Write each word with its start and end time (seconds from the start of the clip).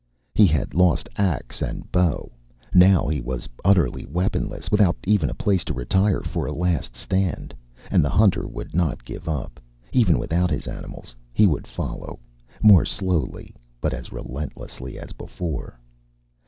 He 0.33 0.47
had 0.47 0.73
lost 0.73 1.07
axe 1.15 1.61
and 1.61 1.91
bow. 1.91 2.31
Now 2.73 3.07
he 3.07 3.21
was 3.21 3.47
utterly 3.63 4.03
weaponless, 4.07 4.71
without 4.71 4.97
even 5.05 5.29
a 5.29 5.35
place 5.35 5.63
to 5.65 5.75
retire 5.75 6.21
for 6.21 6.47
a 6.47 6.51
last 6.51 6.95
stand. 6.95 7.53
And 7.91 8.03
the 8.03 8.09
hunter 8.09 8.47
would 8.47 8.73
not 8.73 9.05
give 9.05 9.29
up. 9.29 9.59
Even 9.91 10.17
without 10.17 10.49
his 10.49 10.65
animals, 10.65 11.13
he 11.33 11.45
would 11.45 11.67
follow, 11.67 12.17
more 12.63 12.83
slowly 12.83 13.53
but 13.79 13.93
as 13.93 14.11
relentlessly 14.11 14.97
as 14.97 15.13
before. 15.13 15.79